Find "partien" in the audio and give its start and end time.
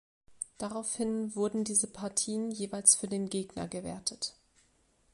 1.85-2.49